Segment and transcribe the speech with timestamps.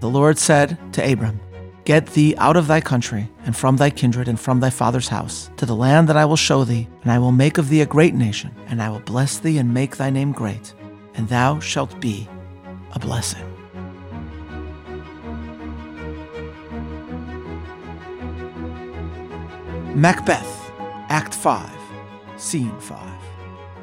[0.00, 1.40] The Lord said to Abram,
[1.84, 5.50] Get thee out of thy country, and from thy kindred, and from thy father's house,
[5.56, 7.86] to the land that I will show thee, and I will make of thee a
[7.86, 10.74] great nation, and I will bless thee and make thy name great,
[11.14, 12.28] and thou shalt be
[12.92, 13.44] a blessing.
[19.96, 20.70] Macbeth,
[21.08, 21.70] Act 5,
[22.36, 23.00] Scene 5.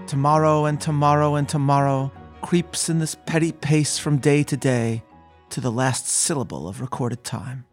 [0.08, 2.12] Tomorrow and tomorrow and tomorrow
[2.42, 5.04] creeps in this petty pace from day to day
[5.56, 7.64] to the last syllable of recorded time.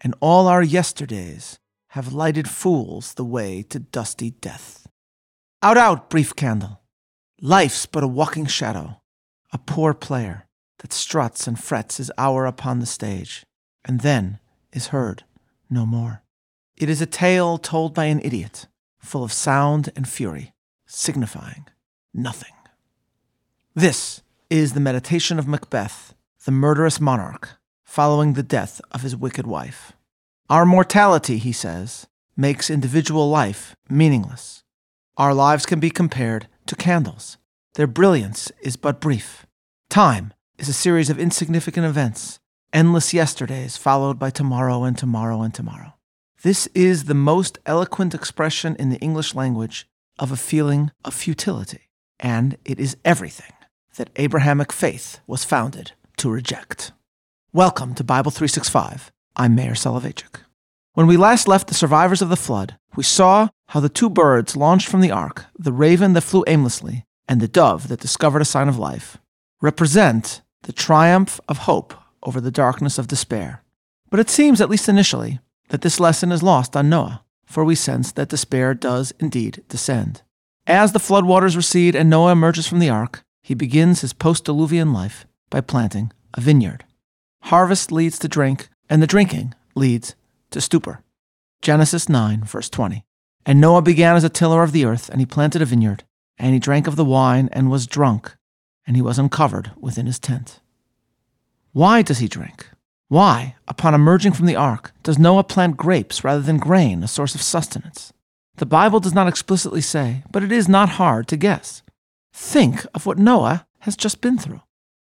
[0.00, 4.86] And all our yesterdays have lighted fools the way to dusty death.
[5.62, 6.80] Out, out, brief candle!
[7.42, 9.02] Life's but a walking shadow,
[9.52, 10.46] a poor player
[10.78, 13.44] that struts and frets his hour upon the stage,
[13.84, 14.38] and then
[14.72, 15.24] is heard
[15.68, 16.22] no more.
[16.78, 18.66] It is a tale told by an idiot,
[18.98, 20.54] full of sound and fury,
[20.86, 21.66] signifying
[22.14, 22.54] nothing.
[23.74, 26.14] This is the meditation of Macbeth,
[26.46, 29.92] the murderous monarch, following the death of his wicked wife.
[30.48, 34.64] Our mortality, he says, makes individual life meaningless.
[35.18, 37.36] Our lives can be compared to candles.
[37.74, 39.44] Their brilliance is but brief.
[39.90, 42.40] Time is a series of insignificant events,
[42.72, 45.92] endless yesterdays followed by tomorrow and tomorrow and tomorrow.
[46.42, 49.86] This is the most eloquent expression in the English language
[50.18, 53.52] of a feeling of futility, and it is everything
[53.96, 56.92] that Abrahamic faith was founded to reject.
[57.50, 59.10] Welcome to Bible 365.
[59.36, 60.40] I'm Meir Soloveichik.
[60.92, 64.54] When we last left the survivors of the flood, we saw how the two birds
[64.54, 68.44] launched from the ark, the raven that flew aimlessly and the dove that discovered a
[68.44, 69.16] sign of life,
[69.62, 73.64] represent the triumph of hope over the darkness of despair.
[74.10, 75.40] But it seems, at least initially,
[75.70, 80.20] that this lesson is lost on Noah, for we sense that despair does indeed descend.
[80.66, 84.92] As the floodwaters recede and Noah emerges from the ark, he begins his post diluvian
[84.92, 86.84] life by planting a vineyard.
[87.42, 90.14] Harvest leads to drink, and the drinking leads
[90.50, 91.02] to stupor.
[91.62, 93.04] Genesis 9, verse 20.
[93.44, 96.04] And Noah began as a tiller of the earth, and he planted a vineyard,
[96.38, 98.36] and he drank of the wine, and was drunk,
[98.86, 100.60] and he was uncovered within his tent.
[101.72, 102.68] Why does he drink?
[103.08, 107.34] Why, upon emerging from the ark, does Noah plant grapes rather than grain, a source
[107.34, 108.12] of sustenance?
[108.56, 111.82] The Bible does not explicitly say, but it is not hard to guess.
[112.32, 114.60] Think of what Noah has just been through.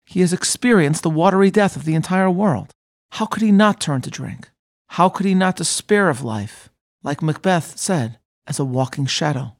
[0.05, 2.71] He has experienced the watery death of the entire world.
[3.11, 4.49] How could he not turn to drink?
[4.89, 6.69] How could he not despair of life,
[7.03, 9.55] like Macbeth said, as a walking shadow?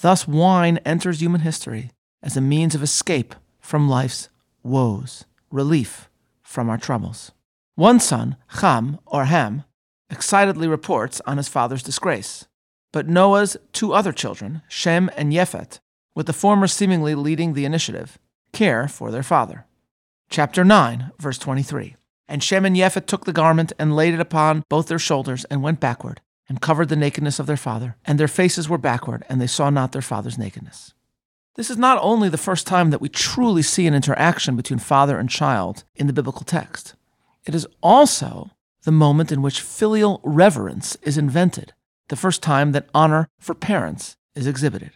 [0.00, 1.90] Thus, wine enters human history
[2.22, 4.28] as a means of escape from life's
[4.62, 6.08] woes, relief
[6.42, 7.32] from our troubles.
[7.76, 9.64] One son, Ham or Ham,
[10.10, 12.46] excitedly reports on his father's disgrace.
[12.92, 15.80] But Noah's two other children, Shem and Yefet,
[16.14, 18.18] with the former seemingly leading the initiative,
[18.52, 19.66] care for their father.
[20.30, 21.96] Chapter 9, verse 23.
[22.26, 25.62] And Shem and Yefet took the garment and laid it upon both their shoulders and
[25.62, 27.96] went backward and covered the nakedness of their father.
[28.04, 30.92] And their faces were backward, and they saw not their father's nakedness.
[31.56, 35.18] This is not only the first time that we truly see an interaction between father
[35.18, 36.96] and child in the biblical text.
[37.46, 38.50] It is also
[38.82, 41.72] the moment in which filial reverence is invented,
[42.08, 44.92] the first time that honor for parents is exhibited.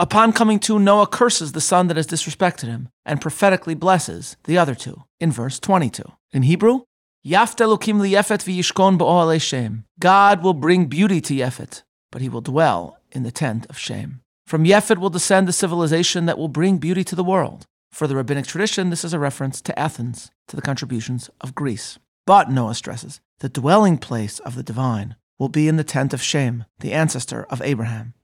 [0.00, 4.56] Upon coming to, Noah curses the son that has disrespected him and prophetically blesses the
[4.56, 6.04] other two in verse 22.
[6.30, 6.82] In Hebrew,
[7.26, 9.84] Yaft Elokim liyefet v'yishkon Shem.
[9.98, 11.82] God will bring beauty to Yefet,
[12.12, 14.20] but he will dwell in the tent of Shem.
[14.46, 17.66] From Yefet will descend the civilization that will bring beauty to the world.
[17.90, 21.98] For the rabbinic tradition, this is a reference to Athens, to the contributions of Greece.
[22.24, 26.22] But, Noah stresses, the dwelling place of the divine will be in the tent of
[26.22, 28.14] Shem, the ancestor of Abraham.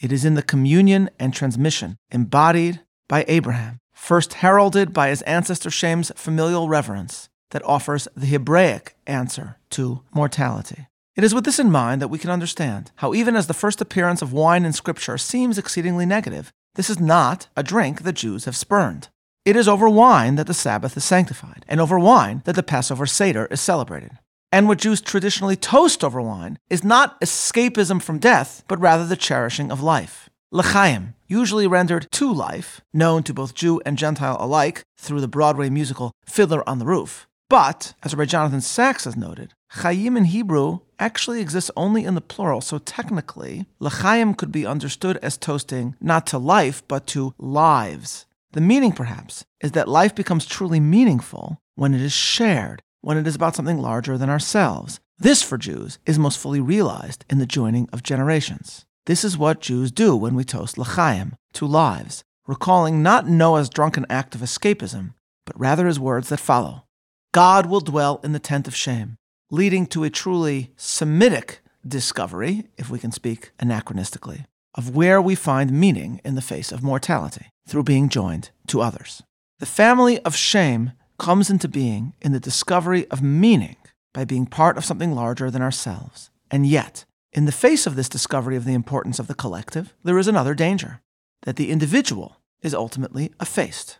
[0.00, 5.70] It is in the communion and transmission embodied by Abraham, first heralded by his ancestor
[5.70, 10.86] Shem's familial reverence, that offers the Hebraic answer to mortality.
[11.16, 13.82] It is with this in mind that we can understand how, even as the first
[13.82, 18.46] appearance of wine in Scripture seems exceedingly negative, this is not a drink the Jews
[18.46, 19.08] have spurned.
[19.44, 23.04] It is over wine that the Sabbath is sanctified, and over wine that the Passover
[23.04, 24.12] Seder is celebrated.
[24.52, 29.16] And what Jews traditionally toast over wine is not escapism from death, but rather the
[29.16, 30.28] cherishing of life.
[30.50, 35.70] L'chaim, usually rendered to life, known to both Jew and Gentile alike through the Broadway
[35.70, 37.28] musical Fiddler on the Roof.
[37.48, 42.20] But, as Rabbi Jonathan Sacks has noted, chayim in Hebrew actually exists only in the
[42.20, 48.26] plural, so technically, l'chaim could be understood as toasting not to life, but to lives.
[48.52, 53.26] The meaning, perhaps, is that life becomes truly meaningful when it is shared, when it
[53.26, 55.00] is about something larger than ourselves.
[55.18, 58.86] This, for Jews, is most fully realized in the joining of generations.
[59.06, 64.06] This is what Jews do when we toast l'chaim, to lives, recalling not Noah's drunken
[64.08, 65.14] act of escapism,
[65.46, 66.84] but rather his words that follow.
[67.32, 69.16] God will dwell in the tent of Shem,
[69.50, 74.44] leading to a truly Semitic discovery, if we can speak anachronistically,
[74.74, 79.22] of where we find meaning in the face of mortality through being joined to others.
[79.58, 83.76] The family of Shem comes into being in the discovery of meaning
[84.14, 86.30] by being part of something larger than ourselves.
[86.50, 90.18] And yet, in the face of this discovery of the importance of the collective, there
[90.18, 91.02] is another danger
[91.42, 93.98] that the individual is ultimately effaced.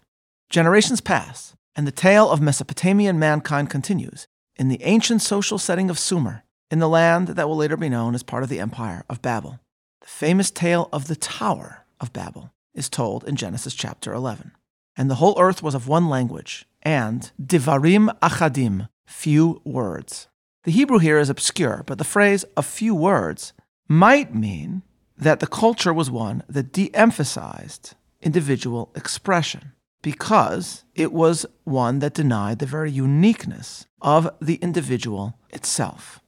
[0.48, 4.26] Generations pass, and the tale of Mesopotamian mankind continues
[4.56, 8.14] in the ancient social setting of Sumer, in the land that will later be known
[8.14, 9.60] as part of the Empire of Babel.
[10.00, 14.52] The famous tale of the Tower of Babel is told in Genesis chapter 11.
[15.00, 20.28] And the whole earth was of one language, and divarim achadim, few words.
[20.64, 23.54] The Hebrew here is obscure, but the phrase a few words
[23.88, 24.82] might mean
[25.16, 32.12] that the culture was one that de emphasized individual expression because it was one that
[32.12, 36.20] denied the very uniqueness of the individual itself.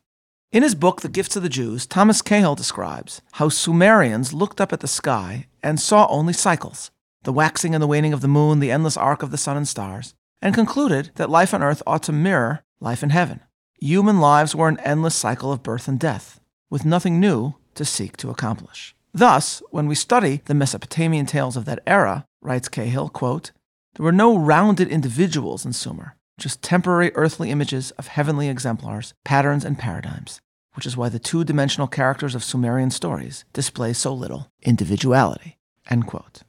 [0.51, 4.73] In his book, The Gifts of the Jews, Thomas Cahill describes how Sumerians looked up
[4.73, 6.91] at the sky and saw only cycles
[7.25, 9.69] the waxing and the waning of the moon, the endless arc of the sun and
[9.69, 13.41] stars, and concluded that life on earth ought to mirror life in heaven.
[13.81, 16.41] Human lives were an endless cycle of birth and death,
[16.71, 18.95] with nothing new to seek to accomplish.
[19.13, 23.53] Thus, when we study the Mesopotamian tales of that era, writes Cahill, quote,
[23.95, 29.67] there were no rounded individuals in Sumer, just temporary earthly images of heavenly exemplars, patterns,
[29.67, 30.41] and paradigms,
[30.75, 35.59] which is why the two dimensional characters of Sumerian stories display so little individuality.
[35.91, 36.43] End quote.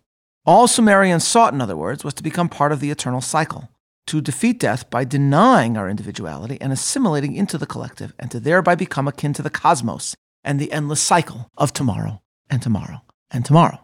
[0.45, 3.69] All Sumerians sought, in other words, was to become part of the eternal cycle,
[4.07, 8.75] to defeat death by denying our individuality and assimilating into the collective, and to thereby
[8.75, 13.79] become akin to the cosmos and the endless cycle of tomorrow and tomorrow and tomorrow.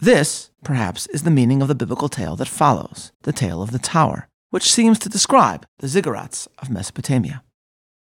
[0.00, 3.78] This, perhaps, is the meaning of the biblical tale that follows, the tale of the
[3.78, 7.42] tower, which seems to describe the ziggurats of Mesopotamia.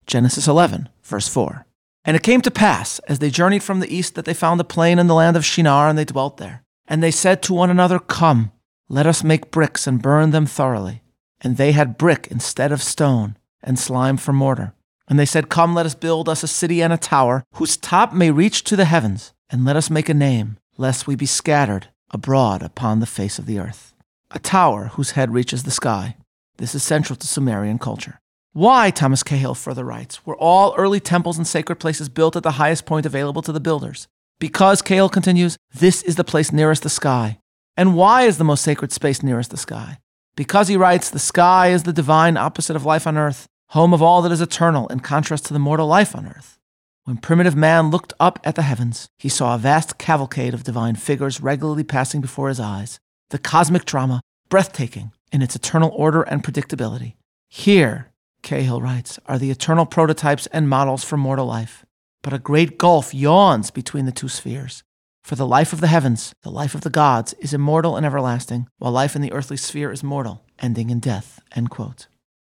[0.05, 1.65] Genesis 11, verse 4.
[2.05, 4.63] And it came to pass, as they journeyed from the east, that they found a
[4.63, 6.63] plain in the land of Shinar, and they dwelt there.
[6.87, 8.51] And they said to one another, Come,
[8.89, 11.01] let us make bricks and burn them thoroughly.
[11.41, 14.73] And they had brick instead of stone, and slime for mortar.
[15.07, 18.13] And they said, Come, let us build us a city and a tower, whose top
[18.13, 21.89] may reach to the heavens, and let us make a name, lest we be scattered
[22.11, 23.93] abroad upon the face of the earth.
[24.31, 26.17] A tower whose head reaches the sky.
[26.57, 28.19] This is central to Sumerian culture.
[28.53, 32.51] Why, Thomas Cahill further writes, were all early temples and sacred places built at the
[32.53, 34.07] highest point available to the builders?
[34.39, 37.39] Because, Cahill continues, this is the place nearest the sky.
[37.75, 39.99] And why is the most sacred space nearest the sky?
[40.35, 44.01] Because, he writes, the sky is the divine opposite of life on earth, home of
[44.01, 46.59] all that is eternal in contrast to the mortal life on earth.
[47.05, 50.95] When primitive man looked up at the heavens, he saw a vast cavalcade of divine
[50.95, 52.99] figures regularly passing before his eyes,
[53.29, 57.15] the cosmic drama, breathtaking in its eternal order and predictability.
[57.47, 58.11] Here,
[58.43, 61.85] Cahill writes, are the eternal prototypes and models for mortal life.
[62.27, 64.83] But a great gulf yawns between the two spheres.
[65.23, 68.67] For the life of the heavens, the life of the gods, is immortal and everlasting,
[68.79, 71.39] while life in the earthly sphere is mortal, ending in death.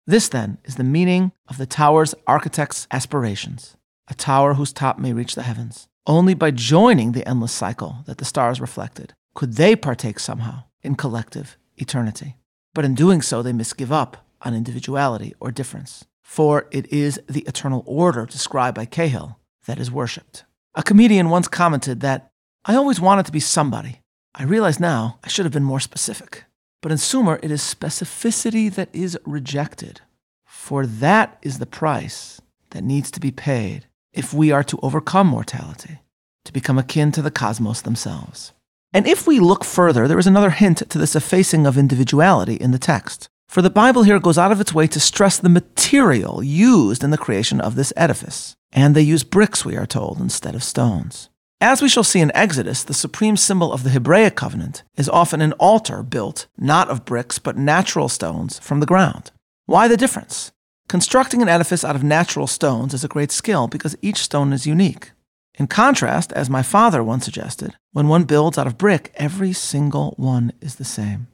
[0.09, 3.77] This, then, is the meaning of the tower's architect's aspirations
[4.09, 5.87] a tower whose top may reach the heavens.
[6.05, 10.97] Only by joining the endless cycle that the stars reflected could they partake somehow in
[10.97, 12.35] collective eternity.
[12.75, 17.21] But in doing so, they must give up on individuality or difference, for it is
[17.29, 19.37] the eternal order described by Cahill
[19.67, 20.45] that is worshipped.
[20.75, 22.31] A comedian once commented that
[22.65, 24.01] I always wanted to be somebody.
[24.35, 26.45] I realize now I should have been more specific.
[26.83, 30.01] But in Sumer, it is specificity that is rejected,
[30.47, 32.41] for that is the price
[32.71, 35.99] that needs to be paid if we are to overcome mortality,
[36.45, 38.53] to become akin to the cosmos themselves.
[38.93, 42.71] And if we look further, there is another hint to this effacing of individuality in
[42.71, 43.29] the text.
[43.51, 47.11] For the Bible here goes out of its way to stress the material used in
[47.11, 48.55] the creation of this edifice.
[48.71, 51.31] And they use bricks, we are told, instead of stones.
[51.61, 55.41] As we shall see in Exodus, the supreme symbol of the Hebraic covenant is often
[55.41, 59.33] an altar built not of bricks but natural stones from the ground.
[59.67, 60.53] Why the difference?
[60.89, 64.65] Constructing an edifice out of natural stones is a great skill because each stone is
[64.65, 65.11] unique.
[65.59, 70.15] In contrast, as my father once suggested, when one builds out of brick, every single
[70.17, 71.27] one is the same.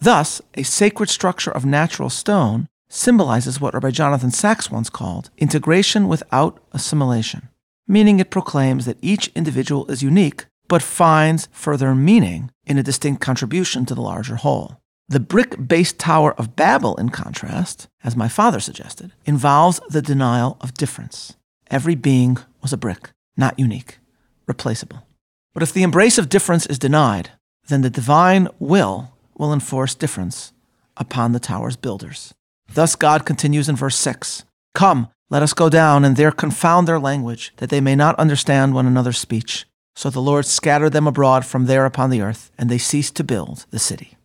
[0.00, 6.08] Thus, a sacred structure of natural stone symbolizes what Rabbi Jonathan Sacks once called integration
[6.08, 7.48] without assimilation,
[7.86, 13.20] meaning it proclaims that each individual is unique but finds further meaning in a distinct
[13.20, 14.80] contribution to the larger whole.
[15.08, 20.56] The brick based Tower of Babel, in contrast, as my father suggested, involves the denial
[20.60, 21.36] of difference.
[21.68, 23.98] Every being was a brick, not unique,
[24.46, 25.04] replaceable.
[25.52, 27.30] But if the embrace of difference is denied,
[27.66, 29.09] then the divine will
[29.40, 30.52] will enforce difference
[30.96, 32.34] upon the tower's builders.
[32.72, 34.44] Thus God continues in verse 6
[34.74, 38.74] Come, let us go down and there confound their language, that they may not understand
[38.74, 39.66] one another's speech.
[39.96, 43.24] So the Lord scattered them abroad from there upon the earth, and they ceased to
[43.24, 44.16] build the city.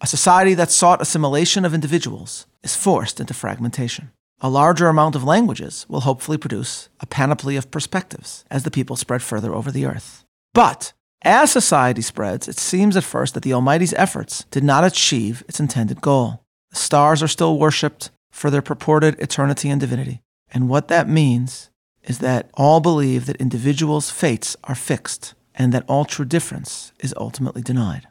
[0.00, 4.10] A society that sought assimilation of individuals is forced into fragmentation.
[4.40, 8.96] A larger amount of languages will hopefully produce a panoply of perspectives as the people
[8.96, 10.24] spread further over the earth.
[10.54, 15.44] But as society spreads, it seems at first that the Almighty's efforts did not achieve
[15.48, 16.42] its intended goal.
[16.70, 20.22] The stars are still worshipped for their purported eternity and divinity.
[20.52, 21.70] And what that means
[22.02, 27.14] is that all believe that individuals' fates are fixed and that all true difference is
[27.16, 28.08] ultimately denied.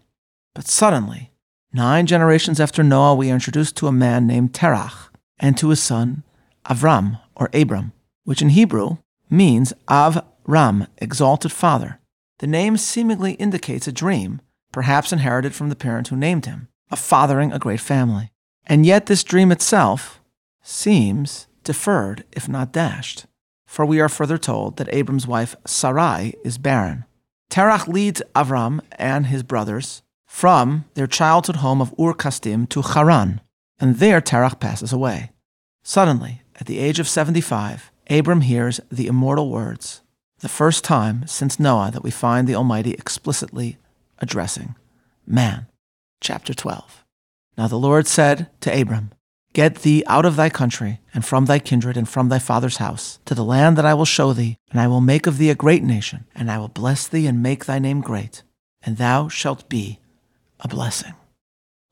[0.53, 1.31] But suddenly,
[1.73, 5.81] nine generations after Noah, we are introduced to a man named Terach and to his
[5.81, 6.23] son
[6.65, 7.91] Avram or Abram,
[8.23, 8.97] which in Hebrew
[9.29, 11.99] means Av Ram, exalted father.
[12.41, 16.97] The name seemingly indicates a dream, perhaps inherited from the parent who named him, of
[16.97, 18.31] fathering a great family.
[18.65, 20.19] And yet, this dream itself
[20.63, 23.27] seems deferred, if not dashed.
[23.67, 27.05] For we are further told that Abram's wife Sarai is barren.
[27.51, 33.41] Terach leads Avram and his brothers from their childhood home of Ur Kasdim to Haran,
[33.79, 35.29] and there Terach passes away.
[35.83, 40.01] Suddenly, at the age of 75, Abram hears the immortal words,
[40.41, 43.77] the first time since Noah that we find the Almighty explicitly
[44.19, 44.75] addressing
[45.25, 45.67] man.
[46.19, 47.05] Chapter 12.
[47.57, 49.11] Now the Lord said to Abram,
[49.53, 53.19] Get thee out of thy country, and from thy kindred, and from thy father's house,
[53.25, 55.55] to the land that I will show thee, and I will make of thee a
[55.55, 58.43] great nation, and I will bless thee and make thy name great,
[58.81, 59.99] and thou shalt be
[60.61, 61.13] a blessing.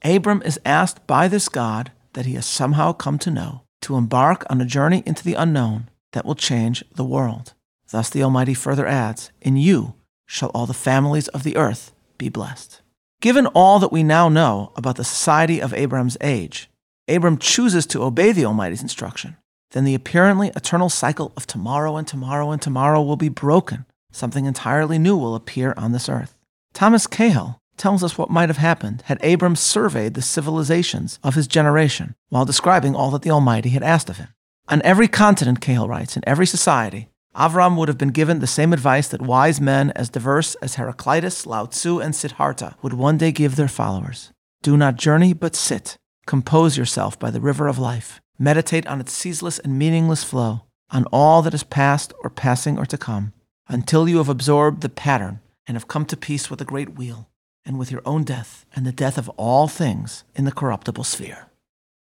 [0.04, 4.46] Abram is asked by this God that he has somehow come to know to embark
[4.50, 7.54] on a journey into the unknown that will change the world.
[7.92, 12.30] Thus the Almighty further adds, In you shall all the families of the earth be
[12.30, 12.82] blessed.
[13.22, 16.70] Given all that we now know about the society of Abram's age,
[17.08, 19.36] Abram chooses to obey the Almighty's instruction,
[19.72, 23.86] then the apparently eternal cycle of tomorrow and tomorrow and tomorrow will be broken.
[24.12, 26.36] Something entirely new will appear on this earth.
[26.74, 31.48] Thomas Cahill tells us what might have happened had Abram surveyed the civilizations of his
[31.48, 34.30] generation while describing all that the Almighty had asked of him.
[34.68, 38.74] On every continent, Cahill writes, in every society, Avram would have been given the same
[38.74, 43.32] advice that wise men as diverse as Heraclitus, Lao Tzu, and Siddhartha would one day
[43.32, 44.32] give their followers.
[44.62, 45.98] Do not journey, but sit,
[46.30, 48.22] Compose yourself by the river of life.
[48.38, 52.86] Meditate on its ceaseless and meaningless flow, on all that is past or passing or
[52.86, 53.34] to come,
[53.68, 57.32] until you have absorbed the pattern and have come to peace with the great wheel,
[57.66, 61.48] and with your own death and the death of all things in the corruptible sphere.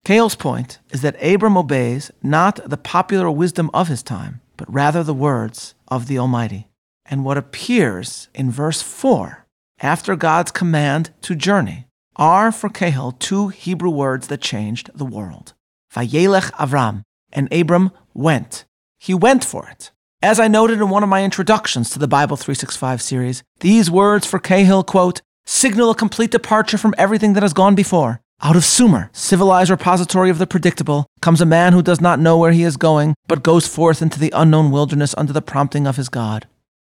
[0.03, 5.03] Cahill's point is that Abram obeys not the popular wisdom of his time, but rather
[5.03, 6.67] the words of the Almighty.
[7.05, 9.45] And what appears in verse 4,
[9.79, 11.87] after God's command to journey,
[12.17, 15.53] are for Cahill two Hebrew words that changed the world.
[15.95, 18.65] Vayelech Avram, and Abram went.
[18.99, 19.91] He went for it.
[20.21, 24.27] As I noted in one of my introductions to the Bible 365 series, these words
[24.27, 28.19] for Cahill, quote, signal a complete departure from everything that has gone before.
[28.41, 32.37] Out of Sumer, civilized repository of the predictable, comes a man who does not know
[32.37, 35.97] where he is going, but goes forth into the unknown wilderness under the prompting of
[35.97, 36.47] his God.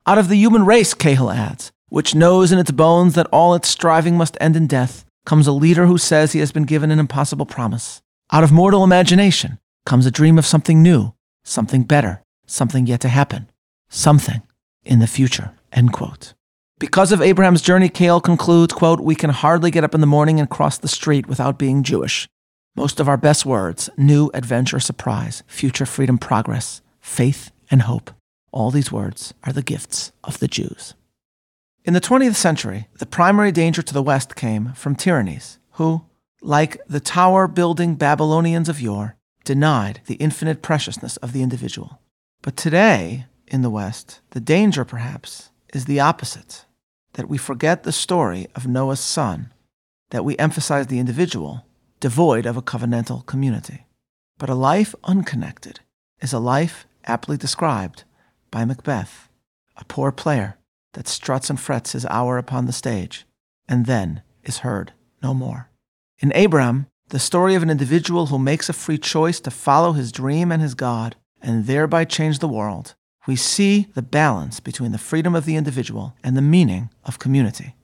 [0.06, 3.68] Out of the human race, Cahill adds, which knows in its bones that all its
[3.68, 6.98] striving must end in death, comes a leader who says he has been given an
[6.98, 8.02] impossible promise.
[8.30, 13.08] Out of mortal imagination comes a dream of something new, something better, something yet to
[13.08, 13.50] happen,
[13.88, 14.42] something
[14.84, 15.52] in the future.
[15.72, 16.34] End quote.
[16.80, 20.40] Because of Abraham's journey, Cahill concludes, quote, we can hardly get up in the morning
[20.40, 22.26] and cross the street without being Jewish.
[22.74, 28.10] Most of our best words, new adventure, surprise, future freedom, progress, faith, and hope,
[28.50, 30.94] all these words are the gifts of the Jews.
[31.84, 36.06] In the 20th century, the primary danger to the West came from tyrannies who,
[36.40, 42.00] like the tower building Babylonians of yore, denied the infinite preciousness of the individual.
[42.40, 46.64] But today, in the West, the danger perhaps is the opposite
[47.14, 49.52] that we forget the story of Noah's son,
[50.10, 51.64] that we emphasize the individual,
[51.98, 53.86] devoid of a covenantal community.
[54.38, 55.80] But a life unconnected
[56.20, 58.04] is a life aptly described
[58.50, 59.28] by Macbeth,
[59.76, 60.56] a poor player
[60.94, 63.26] that struts and frets his hour upon the stage,
[63.68, 65.70] and then is heard no more.
[66.18, 70.12] In Abram, the story of an individual who makes a free choice to follow his
[70.12, 72.94] dream and his God, and thereby change the world,
[73.26, 77.74] we see the balance between the freedom of the individual and the meaning of community.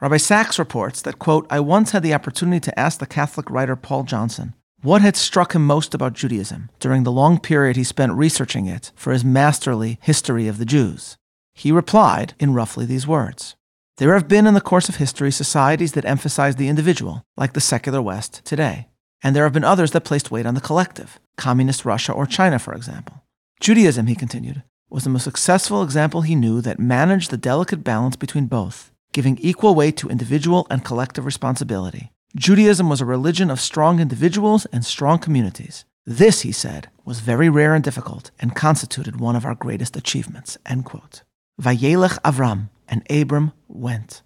[0.00, 3.76] Rabbi Sacks reports that, quote, I once had the opportunity to ask the Catholic writer
[3.76, 8.12] Paul Johnson what had struck him most about Judaism during the long period he spent
[8.14, 11.16] researching it for his masterly History of the Jews.
[11.54, 13.54] He replied in roughly these words
[13.98, 17.60] There have been in the course of history societies that emphasized the individual, like the
[17.60, 18.88] secular West today.
[19.22, 22.58] And there have been others that placed weight on the collective, communist Russia or China,
[22.58, 23.22] for example.
[23.60, 28.16] Judaism, he continued, was the most successful example he knew that managed the delicate balance
[28.16, 32.12] between both, giving equal weight to individual and collective responsibility.
[32.36, 35.84] Judaism was a religion of strong individuals and strong communities.
[36.04, 40.58] This, he said, was very rare and difficult and constituted one of our greatest achievements.
[40.66, 41.22] End quote.
[41.60, 44.22] Vayelech Avram, and Abram went.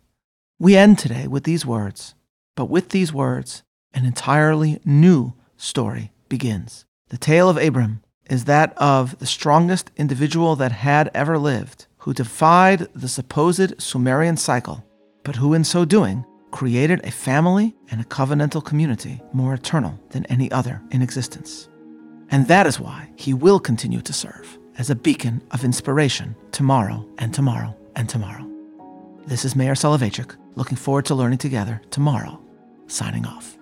[0.58, 2.14] We end today with these words,
[2.56, 6.84] but with these words, an entirely new story begins.
[7.08, 12.14] The tale of Abram is that of the strongest individual that had ever lived, who
[12.14, 14.84] defied the supposed Sumerian cycle,
[15.24, 20.24] but who in so doing created a family and a covenantal community more eternal than
[20.26, 21.68] any other in existence.
[22.30, 27.06] And that is why he will continue to serve as a beacon of inspiration tomorrow
[27.18, 28.48] and tomorrow and tomorrow.
[29.26, 32.40] This is Meir Soloveichik, looking forward to learning together tomorrow,
[32.86, 33.55] signing off.